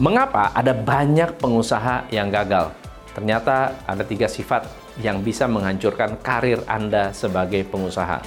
Mengapa 0.00 0.56
ada 0.56 0.72
banyak 0.72 1.36
pengusaha 1.36 2.08
yang 2.08 2.32
gagal? 2.32 2.72
Ternyata 3.12 3.76
ada 3.84 4.00
tiga 4.00 4.24
sifat 4.24 4.64
yang 5.04 5.20
bisa 5.20 5.44
menghancurkan 5.44 6.16
karir 6.24 6.64
Anda 6.64 7.12
sebagai 7.12 7.60
pengusaha. 7.68 8.24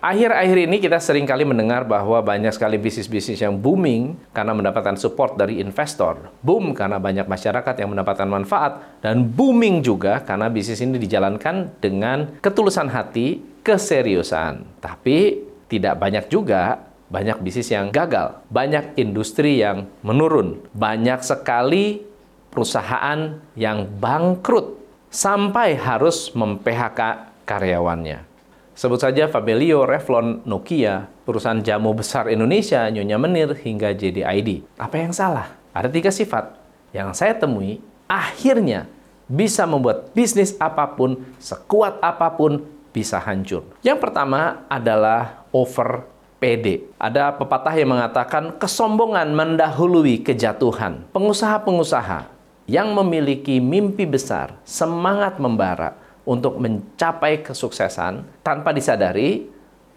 Akhir-akhir 0.00 0.58
ini 0.64 0.80
kita 0.80 0.96
sering 0.96 1.28
kali 1.28 1.44
mendengar 1.44 1.84
bahwa 1.84 2.24
banyak 2.24 2.56
sekali 2.56 2.80
bisnis-bisnis 2.80 3.44
yang 3.44 3.60
booming 3.60 4.16
karena 4.32 4.56
mendapatkan 4.56 4.96
support 4.96 5.36
dari 5.36 5.60
investor. 5.60 6.32
Boom 6.40 6.72
karena 6.72 6.96
banyak 6.96 7.28
masyarakat 7.28 7.74
yang 7.76 7.92
mendapatkan 7.92 8.32
manfaat. 8.32 8.98
Dan 9.04 9.28
booming 9.28 9.84
juga 9.84 10.24
karena 10.24 10.48
bisnis 10.48 10.80
ini 10.80 10.96
dijalankan 10.96 11.78
dengan 11.84 12.40
ketulusan 12.40 12.88
hati, 12.88 13.60
keseriusan. 13.60 14.80
Tapi 14.80 15.36
tidak 15.68 16.00
banyak 16.00 16.32
juga 16.32 16.91
banyak 17.12 17.44
bisnis 17.44 17.68
yang 17.68 17.92
gagal. 17.92 18.40
Banyak 18.48 18.96
industri 18.96 19.60
yang 19.60 19.92
menurun. 20.00 20.64
Banyak 20.72 21.20
sekali 21.20 22.00
perusahaan 22.48 23.36
yang 23.52 23.84
bangkrut 24.00 24.80
sampai 25.12 25.76
harus 25.76 26.32
mem-PHK 26.32 27.00
karyawannya. 27.44 28.24
Sebut 28.72 28.96
saja 28.96 29.28
Fabelio, 29.28 29.84
Revlon, 29.84 30.40
Nokia, 30.48 31.04
perusahaan 31.28 31.60
jamu 31.60 31.92
besar 31.92 32.32
Indonesia, 32.32 32.88
Nyonya 32.88 33.20
Menir, 33.20 33.52
hingga 33.60 33.92
JDID. 33.92 34.64
Apa 34.80 34.96
yang 34.96 35.12
salah? 35.12 35.52
Ada 35.76 35.92
tiga 35.92 36.08
sifat 36.08 36.56
yang 36.96 37.12
saya 37.12 37.36
temui 37.36 37.84
akhirnya 38.08 38.88
bisa 39.28 39.68
membuat 39.68 40.16
bisnis 40.16 40.56
apa 40.56 40.88
pun, 40.96 41.20
sekuat 41.36 42.00
apa 42.00 42.32
pun, 42.32 42.64
bisa 42.92 43.20
hancur. 43.20 43.64
Yang 43.84 44.04
pertama 44.04 44.64
adalah 44.68 45.44
over 45.52 46.11
PD. 46.42 46.90
Ada 46.98 47.38
pepatah 47.38 47.78
yang 47.78 47.94
mengatakan 47.94 48.58
kesombongan 48.58 49.30
mendahului 49.30 50.26
kejatuhan. 50.26 51.06
Pengusaha-pengusaha 51.14 52.26
yang 52.66 52.90
memiliki 52.90 53.62
mimpi 53.62 54.02
besar, 54.02 54.58
semangat 54.66 55.38
membara, 55.38 56.02
untuk 56.22 56.58
mencapai 56.58 57.42
kesuksesan 57.42 58.26
tanpa 58.46 58.70
disadari 58.70 59.50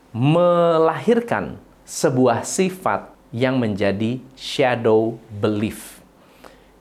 melahirkan 0.09 1.58
sebuah 1.86 2.42
sifat 2.42 3.14
yang 3.30 3.61
menjadi 3.61 4.17
shadow 4.33 5.20
belief. 5.30 6.02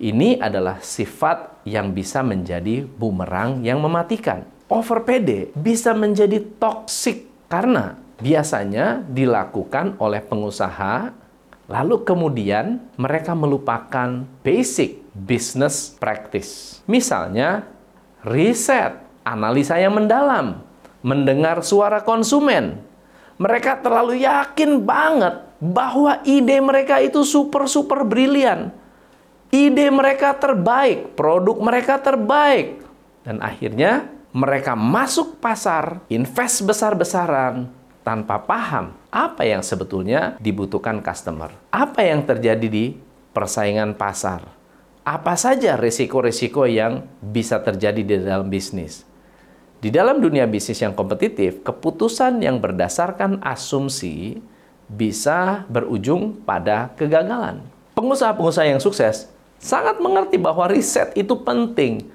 Ini 0.00 0.40
adalah 0.40 0.80
sifat 0.80 1.64
yang 1.68 1.92
bisa 1.92 2.20
menjadi 2.24 2.84
bumerang 2.84 3.62
yang 3.64 3.80
mematikan. 3.80 4.44
Over 4.68 5.04
PD 5.04 5.52
bisa 5.54 5.92
menjadi 5.92 6.40
toxic 6.56 7.28
karena 7.52 8.00
biasanya 8.22 9.02
dilakukan 9.06 9.98
oleh 9.98 10.22
pengusaha 10.22 11.24
lalu 11.64 12.04
kemudian 12.04 12.82
mereka 13.00 13.32
melupakan 13.32 14.28
basic 14.44 15.00
business 15.16 15.96
practice. 15.96 16.82
Misalnya 16.84 17.64
riset 18.20 19.00
analisa 19.24 19.80
yang 19.80 19.96
mendalam, 19.96 20.60
mendengar 21.00 21.64
suara 21.64 22.04
konsumen. 22.04 22.84
Mereka 23.40 23.82
terlalu 23.82 24.22
yakin 24.22 24.84
banget 24.84 25.42
bahwa 25.58 26.22
ide 26.22 26.60
mereka 26.60 27.00
itu 27.02 27.26
super-super 27.26 28.06
brilian. 28.06 28.70
Ide 29.50 29.90
mereka 29.90 30.36
terbaik, 30.36 31.16
produk 31.18 31.56
mereka 31.58 31.98
terbaik. 31.98 32.84
Dan 33.24 33.40
akhirnya 33.40 34.06
mereka 34.34 34.76
masuk 34.78 35.38
pasar, 35.40 36.04
invest 36.10 36.62
besar-besaran, 36.66 37.70
tanpa 38.04 38.36
paham 38.44 38.92
apa 39.08 39.42
yang 39.48 39.64
sebetulnya 39.64 40.36
dibutuhkan 40.38 41.00
customer. 41.00 41.50
Apa 41.72 42.04
yang 42.04 42.22
terjadi 42.22 42.68
di 42.68 42.94
persaingan 43.32 43.96
pasar. 43.96 44.44
Apa 45.04 45.34
saja 45.36 45.76
risiko-risiko 45.76 46.68
yang 46.68 47.08
bisa 47.20 47.60
terjadi 47.60 48.00
di 48.04 48.14
dalam 48.20 48.46
bisnis. 48.48 49.04
Di 49.80 49.92
dalam 49.92 50.16
dunia 50.20 50.48
bisnis 50.48 50.80
yang 50.80 50.96
kompetitif, 50.96 51.60
keputusan 51.60 52.40
yang 52.40 52.56
berdasarkan 52.56 53.40
asumsi 53.44 54.40
bisa 54.88 55.68
berujung 55.68 56.40
pada 56.44 56.92
kegagalan. 56.96 57.60
Pengusaha-pengusaha 57.92 58.64
yang 58.64 58.80
sukses 58.80 59.28
sangat 59.60 60.00
mengerti 60.00 60.40
bahwa 60.40 60.72
riset 60.72 61.12
itu 61.16 61.36
penting. 61.36 62.08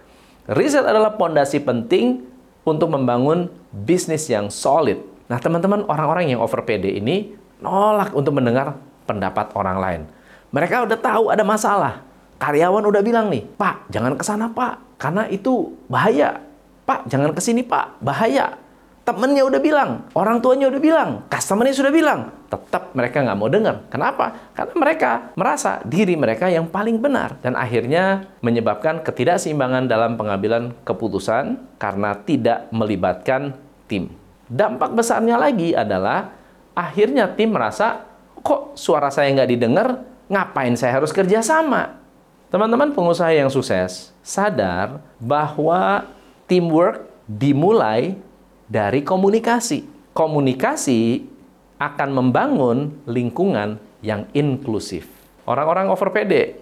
Riset 0.49 0.81
adalah 0.81 1.13
pondasi 1.13 1.61
penting 1.61 2.25
untuk 2.65 2.89
membangun 2.89 3.53
bisnis 3.69 4.25
yang 4.29 4.49
solid. 4.49 4.97
Nah, 5.29 5.37
teman-teman, 5.37 5.85
orang-orang 5.85 6.33
yang 6.33 6.41
over 6.41 6.65
PD 6.65 6.97
ini 6.97 7.37
nolak 7.61 8.11
untuk 8.17 8.33
mendengar 8.33 8.75
pendapat 9.05 9.53
orang 9.53 9.77
lain. 9.77 10.01
Mereka 10.49 10.89
udah 10.89 10.97
tahu 10.97 11.29
ada 11.29 11.45
masalah. 11.45 12.01
Karyawan 12.41 12.83
udah 12.89 13.01
bilang 13.05 13.29
nih, 13.29 13.45
Pak, 13.45 13.93
jangan 13.93 14.17
ke 14.17 14.23
sana, 14.25 14.49
Pak, 14.49 14.97
karena 14.97 15.27
itu 15.29 15.75
bahaya 15.91 16.49
Pak, 16.89 17.05
jangan 17.05 17.37
ke 17.37 17.41
sini 17.45 17.61
Pak, 17.61 18.01
bahaya. 18.01 18.57
Temennya 19.05 19.45
udah 19.45 19.61
bilang, 19.61 20.09
orang 20.17 20.41
tuanya 20.41 20.73
udah 20.73 20.81
bilang, 20.81 21.09
customernya 21.29 21.77
sudah 21.77 21.93
bilang. 21.93 22.33
Tetap 22.49 22.97
mereka 22.97 23.21
nggak 23.21 23.37
mau 23.37 23.45
dengar. 23.45 23.85
Kenapa? 23.93 24.49
Karena 24.57 24.73
mereka 24.73 25.11
merasa 25.37 25.85
diri 25.85 26.17
mereka 26.17 26.49
yang 26.49 26.65
paling 26.65 26.97
benar. 26.97 27.37
Dan 27.45 27.53
akhirnya 27.53 28.25
menyebabkan 28.41 29.05
ketidakseimbangan 29.05 29.85
dalam 29.85 30.17
pengambilan 30.17 30.73
keputusan 30.81 31.61
karena 31.77 32.17
tidak 32.25 32.69
melibatkan 32.73 33.53
tim. 33.85 34.09
Dampak 34.49 34.97
besarnya 34.97 35.37
lagi 35.37 35.77
adalah 35.77 36.33
akhirnya 36.73 37.29
tim 37.37 37.53
merasa, 37.53 38.01
kok 38.41 38.73
suara 38.73 39.13
saya 39.13 39.29
nggak 39.29 39.49
didengar, 39.53 40.01
ngapain 40.25 40.73
saya 40.73 40.97
harus 40.97 41.13
kerja 41.13 41.45
sama? 41.45 42.01
Teman-teman 42.49 42.89
pengusaha 42.97 43.29
yang 43.29 43.53
sukses 43.53 44.09
sadar 44.25 45.05
bahwa 45.21 46.09
teamwork 46.49 47.05
dimulai 47.29 48.17
dari 48.65 49.05
komunikasi. 49.05 49.85
Komunikasi 50.17 51.29
akan 51.77 52.09
membangun 52.09 53.05
lingkungan 53.05 53.77
yang 54.01 54.25
inklusif. 54.33 55.05
Orang-orang 55.45 55.93
over 55.93 56.09
PD 56.09 56.57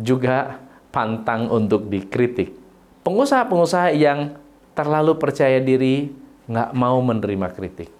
juga 0.00 0.56
pantang 0.88 1.52
untuk 1.52 1.92
dikritik. 1.92 2.56
Pengusaha-pengusaha 3.04 3.92
yang 3.92 4.40
terlalu 4.72 5.20
percaya 5.20 5.60
diri 5.60 6.08
nggak 6.46 6.70
mau 6.74 6.98
menerima 7.02 7.48
kritik. 7.54 7.90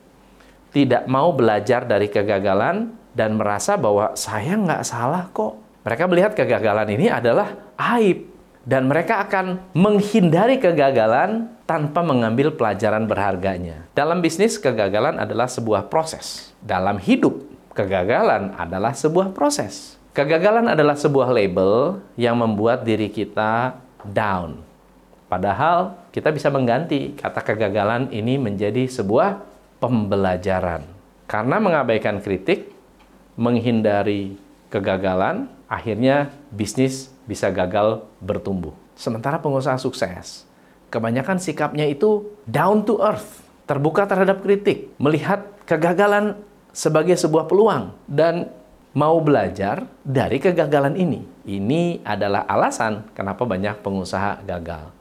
Tidak 0.74 1.06
mau 1.06 1.32
belajar 1.32 1.86
dari 1.86 2.10
kegagalan 2.10 2.90
dan 3.16 3.38
merasa 3.38 3.78
bahwa 3.78 4.12
saya 4.18 4.58
nggak 4.58 4.82
salah 4.82 5.30
kok. 5.30 5.56
Mereka 5.86 6.04
melihat 6.10 6.32
kegagalan 6.34 6.88
ini 6.90 7.06
adalah 7.06 7.54
aib 7.96 8.26
dan 8.66 8.90
mereka 8.90 9.22
akan 9.22 9.62
menghindari 9.78 10.58
kegagalan 10.58 11.46
tanpa 11.70 12.02
mengambil 12.02 12.50
pelajaran 12.50 13.06
berharganya. 13.06 13.86
Dalam 13.94 14.18
bisnis, 14.18 14.58
kegagalan 14.58 15.22
adalah 15.22 15.46
sebuah 15.46 15.86
proses. 15.86 16.50
Dalam 16.58 16.98
hidup, 16.98 17.46
kegagalan 17.78 18.58
adalah 18.58 18.90
sebuah 18.90 19.30
proses. 19.30 19.94
Kegagalan 20.10 20.66
adalah 20.66 20.98
sebuah 20.98 21.30
label 21.30 22.02
yang 22.18 22.42
membuat 22.42 22.82
diri 22.82 23.06
kita 23.06 23.78
down. 24.02 24.65
Padahal 25.26 25.98
kita 26.14 26.30
bisa 26.30 26.48
mengganti 26.54 27.18
kata 27.18 27.42
kegagalan 27.42 28.14
ini 28.14 28.38
menjadi 28.38 28.86
sebuah 28.86 29.42
pembelajaran. 29.82 30.86
Karena 31.26 31.58
mengabaikan 31.58 32.22
kritik, 32.22 32.70
menghindari 33.34 34.38
kegagalan, 34.70 35.50
akhirnya 35.66 36.30
bisnis 36.54 37.10
bisa 37.26 37.50
gagal 37.50 38.06
bertumbuh. 38.22 38.72
Sementara 38.94 39.42
pengusaha 39.42 39.76
sukses, 39.76 40.46
kebanyakan 40.88 41.42
sikapnya 41.42 41.90
itu 41.90 42.30
down 42.46 42.86
to 42.86 43.02
earth, 43.02 43.42
terbuka 43.66 44.06
terhadap 44.06 44.40
kritik, 44.46 44.94
melihat 44.96 45.42
kegagalan 45.66 46.38
sebagai 46.70 47.18
sebuah 47.18 47.50
peluang 47.50 47.92
dan 48.06 48.48
mau 48.96 49.20
belajar 49.20 49.84
dari 50.00 50.40
kegagalan 50.40 50.96
ini. 50.96 51.20
Ini 51.44 52.00
adalah 52.00 52.48
alasan 52.48 53.12
kenapa 53.12 53.44
banyak 53.44 53.84
pengusaha 53.84 54.40
gagal. 54.48 54.95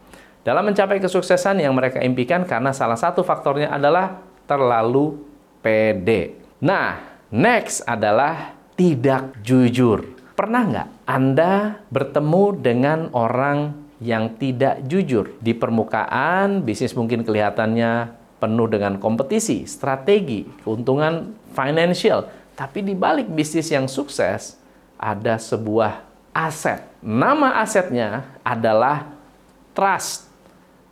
Dalam 0.46 0.62
mencapai 0.62 1.02
kesuksesan 1.02 1.58
yang 1.58 1.74
mereka 1.74 1.98
impikan 2.06 2.46
karena 2.46 2.70
salah 2.70 3.02
satu 3.02 3.26
faktornya 3.26 3.74
adalah 3.74 4.22
terlalu 4.46 5.18
pede. 5.66 6.38
Nah, 6.62 7.02
next 7.34 7.82
adalah 7.90 8.54
tidak 8.78 9.42
jujur. 9.42 10.06
Pernah 10.38 10.62
nggak 10.70 10.90
Anda 11.10 11.82
bertemu 11.90 12.62
dengan 12.62 13.00
orang 13.18 13.74
yang 13.98 14.38
tidak 14.38 14.86
jujur? 14.86 15.34
Di 15.42 15.58
permukaan, 15.58 16.62
bisnis 16.62 16.94
mungkin 16.94 17.26
kelihatannya 17.26 18.14
penuh 18.38 18.70
dengan 18.70 19.02
kompetisi, 19.02 19.66
strategi, 19.66 20.46
keuntungan 20.62 21.34
financial. 21.58 22.30
Tapi 22.54 22.86
di 22.86 22.94
balik 22.94 23.34
bisnis 23.34 23.74
yang 23.74 23.90
sukses, 23.90 24.62
ada 25.02 25.42
sebuah 25.42 26.06
aset. 26.38 26.86
Nama 27.02 27.66
asetnya 27.66 28.30
adalah 28.46 29.10
trust. 29.74 30.35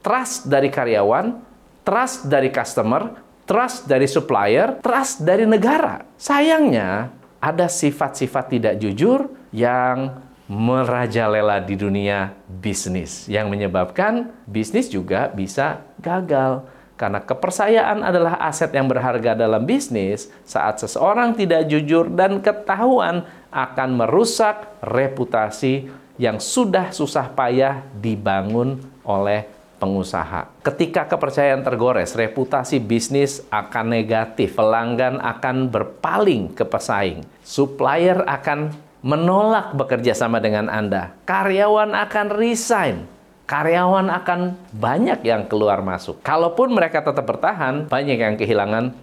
Trust 0.03 0.51
dari 0.51 0.67
karyawan, 0.67 1.39
trust 1.87 2.27
dari 2.27 2.51
customer, 2.51 3.15
trust 3.47 3.87
dari 3.87 4.03
supplier, 4.03 4.83
trust 4.83 5.23
dari 5.23 5.47
negara. 5.47 6.03
Sayangnya, 6.19 7.07
ada 7.39 7.71
sifat-sifat 7.71 8.51
tidak 8.51 8.75
jujur 8.83 9.31
yang 9.55 10.19
merajalela 10.51 11.63
di 11.63 11.79
dunia 11.79 12.35
bisnis 12.51 13.31
yang 13.31 13.47
menyebabkan 13.47 14.31
bisnis 14.43 14.91
juga 14.91 15.31
bisa 15.31 15.87
gagal. 16.03 16.67
Karena 16.93 17.23
kepercayaan 17.23 18.05
adalah 18.05 18.37
aset 18.43 18.69
yang 18.75 18.85
berharga 18.85 19.33
dalam 19.33 19.65
bisnis, 19.65 20.29
saat 20.45 20.77
seseorang 20.83 21.33
tidak 21.33 21.65
jujur 21.71 22.11
dan 22.11 22.37
ketahuan 22.43 23.25
akan 23.49 23.89
merusak 23.97 24.67
reputasi 24.83 25.89
yang 26.21 26.37
sudah 26.37 26.93
susah 26.93 27.33
payah 27.33 27.81
dibangun 27.97 28.77
oleh 29.01 29.49
pengusaha. 29.83 30.63
Ketika 30.63 31.11
kepercayaan 31.11 31.67
tergores, 31.67 32.15
reputasi 32.15 32.79
bisnis 32.79 33.43
akan 33.51 33.91
negatif, 33.91 34.55
pelanggan 34.55 35.19
akan 35.19 35.67
berpaling 35.67 36.55
ke 36.55 36.63
pesaing, 36.63 37.27
supplier 37.43 38.23
akan 38.23 38.71
menolak 39.03 39.75
bekerja 39.75 40.15
sama 40.15 40.39
dengan 40.39 40.71
Anda, 40.71 41.11
karyawan 41.27 41.91
akan 41.91 42.27
resign, 42.31 43.03
karyawan 43.43 44.07
akan 44.07 44.55
banyak 44.71 45.19
yang 45.27 45.51
keluar 45.51 45.83
masuk. 45.83 46.23
Kalaupun 46.23 46.71
mereka 46.71 47.03
tetap 47.03 47.27
bertahan, 47.27 47.91
banyak 47.91 48.15
yang 48.15 48.39
kehilangan 48.39 48.95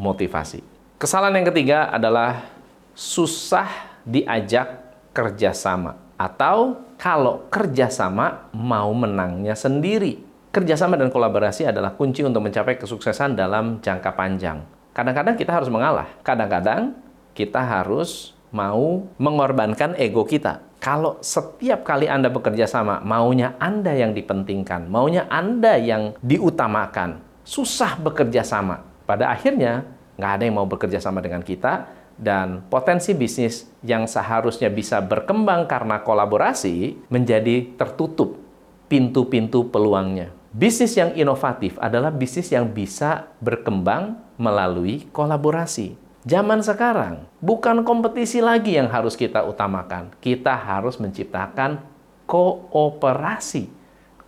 motivasi. 0.00 0.64
Kesalahan 0.96 1.44
yang 1.44 1.52
ketiga 1.52 1.92
adalah 1.92 2.48
susah 2.96 3.68
diajak 4.08 4.80
kerjasama. 5.12 6.00
Atau 6.16 6.78
kalau 7.02 7.50
kerjasama 7.50 8.54
mau 8.54 8.94
menangnya 8.94 9.58
sendiri. 9.58 10.22
Kerjasama 10.54 10.94
dan 10.94 11.10
kolaborasi 11.10 11.66
adalah 11.66 11.98
kunci 11.98 12.22
untuk 12.22 12.46
mencapai 12.46 12.78
kesuksesan 12.78 13.34
dalam 13.34 13.82
jangka 13.82 14.14
panjang. 14.14 14.62
Kadang-kadang 14.94 15.34
kita 15.34 15.50
harus 15.50 15.66
mengalah. 15.66 16.06
Kadang-kadang 16.22 16.94
kita 17.34 17.58
harus 17.58 18.38
mau 18.54 19.02
mengorbankan 19.18 19.98
ego 19.98 20.22
kita. 20.22 20.62
Kalau 20.78 21.18
setiap 21.18 21.82
kali 21.82 22.06
Anda 22.06 22.30
bekerja 22.30 22.70
sama, 22.70 23.02
maunya 23.02 23.58
Anda 23.58 23.98
yang 23.98 24.14
dipentingkan, 24.14 24.86
maunya 24.86 25.26
Anda 25.26 25.82
yang 25.82 26.14
diutamakan, 26.22 27.18
susah 27.42 27.98
bekerja 27.98 28.46
sama. 28.46 28.86
Pada 29.08 29.30
akhirnya, 29.34 29.90
nggak 30.20 30.32
ada 30.38 30.42
yang 30.46 30.54
mau 30.54 30.68
bekerja 30.70 31.02
sama 31.02 31.18
dengan 31.18 31.42
kita, 31.42 31.86
dan 32.22 32.62
potensi 32.70 33.18
bisnis 33.18 33.66
yang 33.82 34.06
seharusnya 34.06 34.70
bisa 34.70 35.02
berkembang 35.02 35.66
karena 35.66 36.06
kolaborasi 36.06 36.94
menjadi 37.10 37.74
tertutup 37.74 38.38
pintu-pintu 38.86 39.66
peluangnya. 39.66 40.30
Bisnis 40.54 40.94
yang 40.94 41.10
inovatif 41.18 41.74
adalah 41.82 42.14
bisnis 42.14 42.54
yang 42.54 42.70
bisa 42.70 43.26
berkembang 43.42 44.22
melalui 44.38 45.10
kolaborasi. 45.10 45.98
Zaman 46.22 46.62
sekarang 46.62 47.26
bukan 47.42 47.82
kompetisi 47.82 48.38
lagi 48.38 48.78
yang 48.78 48.86
harus 48.86 49.18
kita 49.18 49.42
utamakan. 49.42 50.14
Kita 50.22 50.54
harus 50.54 51.02
menciptakan 51.02 51.82
kooperasi, 52.30 53.66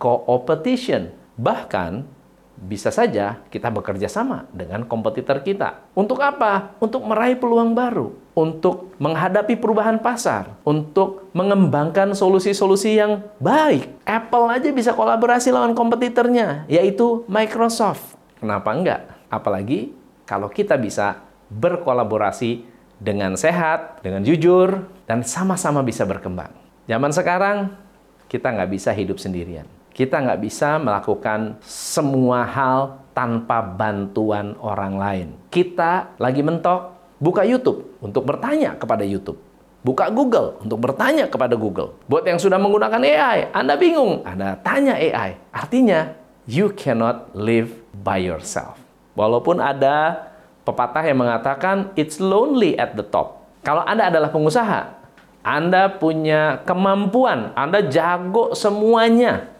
co-opetition. 0.02 1.14
Bahkan 1.38 2.13
bisa 2.54 2.94
saja 2.94 3.42
kita 3.50 3.68
bekerja 3.68 4.06
sama 4.06 4.46
dengan 4.54 4.86
kompetitor 4.86 5.42
kita. 5.42 5.90
Untuk 5.92 6.22
apa? 6.22 6.74
Untuk 6.78 7.02
meraih 7.02 7.34
peluang 7.34 7.74
baru, 7.74 8.14
untuk 8.32 8.94
menghadapi 9.02 9.58
perubahan 9.58 9.98
pasar, 9.98 10.54
untuk 10.62 11.28
mengembangkan 11.34 12.14
solusi-solusi 12.14 12.98
yang 12.98 13.26
baik. 13.42 13.90
Apple 14.06 14.46
aja 14.50 14.70
bisa 14.70 14.94
kolaborasi 14.94 15.50
lawan 15.50 15.74
kompetitornya, 15.74 16.66
yaitu 16.70 17.26
Microsoft. 17.26 18.14
Kenapa 18.38 18.70
enggak? 18.70 19.00
Apalagi 19.28 19.92
kalau 20.24 20.46
kita 20.48 20.78
bisa 20.78 21.20
berkolaborasi 21.50 22.64
dengan 23.02 23.36
sehat, 23.36 24.00
dengan 24.00 24.22
jujur, 24.22 24.88
dan 25.04 25.26
sama-sama 25.26 25.84
bisa 25.84 26.06
berkembang. 26.08 26.50
Zaman 26.88 27.12
sekarang, 27.12 27.76
kita 28.30 28.48
nggak 28.50 28.70
bisa 28.72 28.90
hidup 28.96 29.20
sendirian. 29.20 29.68
Kita 29.94 30.18
nggak 30.18 30.42
bisa 30.42 30.82
melakukan 30.82 31.62
semua 31.62 32.42
hal 32.42 32.98
tanpa 33.14 33.62
bantuan 33.62 34.58
orang 34.58 34.98
lain. 34.98 35.28
Kita 35.54 36.18
lagi 36.18 36.42
mentok, 36.42 37.14
buka 37.22 37.46
YouTube 37.46 37.94
untuk 38.02 38.26
bertanya 38.26 38.74
kepada 38.74 39.06
YouTube. 39.06 39.38
Buka 39.86 40.10
Google 40.10 40.58
untuk 40.66 40.82
bertanya 40.82 41.30
kepada 41.30 41.54
Google. 41.54 41.94
Buat 42.10 42.26
yang 42.26 42.42
sudah 42.42 42.58
menggunakan 42.58 43.06
AI, 43.06 43.54
Anda 43.54 43.78
bingung, 43.78 44.26
Anda 44.26 44.58
tanya 44.66 44.98
AI. 44.98 45.38
Artinya, 45.54 46.10
you 46.50 46.74
cannot 46.74 47.30
live 47.30 47.70
by 48.02 48.18
yourself. 48.18 48.74
Walaupun 49.14 49.62
ada 49.62 50.26
pepatah 50.66 51.06
yang 51.06 51.22
mengatakan 51.22 51.94
it's 51.94 52.18
lonely 52.18 52.74
at 52.74 52.98
the 52.98 53.06
top. 53.06 53.46
Kalau 53.62 53.86
Anda 53.86 54.10
adalah 54.10 54.34
pengusaha, 54.34 54.90
Anda 55.46 55.86
punya 55.86 56.66
kemampuan, 56.66 57.54
Anda 57.54 57.86
jago 57.86 58.58
semuanya. 58.58 59.53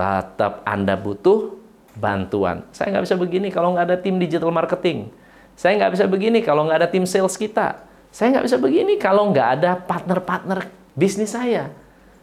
Tetap 0.00 0.64
Anda 0.64 0.96
butuh 0.96 1.60
bantuan. 1.92 2.64
Saya 2.72 2.96
nggak 2.96 3.04
bisa 3.04 3.16
begini 3.20 3.52
kalau 3.52 3.76
nggak 3.76 3.84
ada 3.84 3.96
tim 4.00 4.16
digital 4.16 4.48
marketing. 4.48 5.12
Saya 5.52 5.76
nggak 5.76 5.92
bisa 5.92 6.08
begini 6.08 6.40
kalau 6.40 6.64
nggak 6.64 6.78
ada 6.80 6.88
tim 6.88 7.04
sales 7.04 7.36
kita. 7.36 7.84
Saya 8.08 8.32
nggak 8.32 8.48
bisa 8.48 8.56
begini 8.56 8.96
kalau 8.96 9.28
nggak 9.28 9.48
ada 9.60 9.76
partner-partner 9.76 10.72
bisnis 10.96 11.36
saya. 11.36 11.68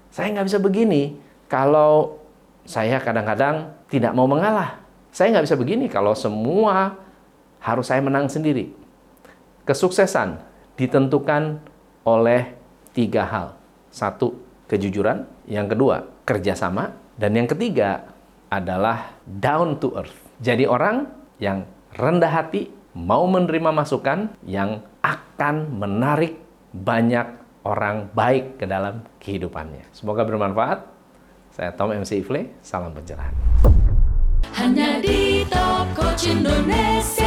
Saya 0.09 0.33
nggak 0.33 0.49
bisa 0.49 0.57
begini 0.57 1.21
kalau 1.45 2.17
saya 2.65 2.97
kadang-kadang 2.97 3.69
tidak 3.93 4.17
mau 4.17 4.25
mengalah. 4.25 4.81
Saya 5.13 5.37
nggak 5.37 5.45
bisa 5.45 5.57
begini 5.61 5.85
kalau 5.85 6.17
semua 6.17 6.97
harus 7.61 7.85
saya 7.93 8.01
menang 8.01 8.25
sendiri. 8.25 8.73
Kesuksesan 9.69 10.41
ditentukan 10.81 11.61
oleh 12.09 12.57
tiga 12.97 13.21
hal. 13.21 13.47
Satu, 13.93 14.33
kejujuran. 14.65 15.29
Yang 15.45 15.77
kedua, 15.77 15.95
kerjasama. 16.25 17.05
Dan 17.17 17.33
yang 17.33 17.49
ketiga 17.49 18.13
adalah 18.53 19.17
down 19.25 19.81
to 19.81 19.89
earth. 19.97 20.13
Jadi 20.37 20.69
orang 20.69 21.09
yang 21.41 21.65
rendah 21.97 22.29
hati, 22.29 22.69
mau 22.93 23.25
menerima 23.25 23.73
masukan 23.73 24.37
yang 24.45 24.85
akan 25.01 25.81
menarik 25.81 26.37
banyak 26.69 27.25
orang 27.65 28.13
baik 28.13 28.61
ke 28.61 28.69
dalam 28.69 29.01
kehidupannya. 29.17 29.89
Semoga 29.97 30.29
bermanfaat. 30.29 30.85
Saya 31.57 31.73
Tom 31.73 31.89
MC 31.89 32.21
Ifle, 32.21 32.53
salam 32.61 32.93
pencerahan. 32.93 33.33
Hanya 34.53 35.01
di 35.01 35.41
Top 35.49 35.89
Indonesia. 36.21 37.26